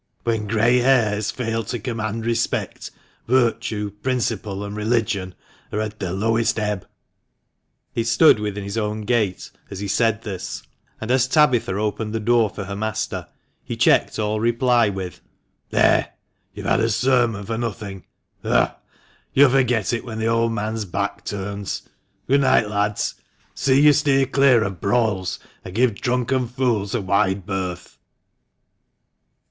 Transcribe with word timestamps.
When 0.23 0.47
grey 0.47 0.79
hairs 0.79 1.29
fail 1.29 1.63
to 1.65 1.77
command 1.77 2.25
respect, 2.25 2.89
virtue, 3.27 3.91
principle, 4.01 4.63
and 4.63 4.75
religion 4.75 5.35
are 5.71 5.79
at 5.79 5.99
their 5.99 6.11
lowest 6.11 6.57
ebb." 6.57 6.87
He 7.93 8.03
stood 8.03 8.39
within 8.39 8.63
his 8.63 8.79
own 8.79 9.01
gate 9.01 9.51
as 9.69 9.79
he 9.79 9.87
said 9.87 10.23
this, 10.23 10.63
and 10.99 11.11
as 11.11 11.27
Tabitha 11.27 11.73
opened 11.75 12.13
the 12.15 12.19
door 12.19 12.49
for 12.49 12.63
her 12.63 12.75
master, 12.75 13.27
he 13.63 13.77
checked 13.77 14.17
all 14.17 14.39
reply 14.39 14.89
with" 14.89 15.21
There! 15.69 16.09
you've 16.51 16.65
had 16.65 16.79
a 16.79 16.89
sermon 16.89 17.45
for 17.45 17.59
nothing. 17.59 18.03
Ugh! 18.43 18.71
you'll 19.35 19.51
forget 19.51 19.93
it 19.93 20.03
when 20.03 20.17
the 20.17 20.25
old 20.25 20.51
man's 20.51 20.85
back 20.85 21.25
turns. 21.25 21.83
Good 22.27 22.41
night, 22.41 22.67
lads! 22.67 23.13
See 23.53 23.79
you 23.79 23.93
steer 23.93 24.25
clear 24.25 24.63
of 24.63 24.81
brawls, 24.81 25.37
and 25.63 25.75
give 25.75 25.93
drunken 25.93 26.47
fools 26.47 26.95
a 26.95 27.01
wide 27.01 27.45
berth." 27.45 27.99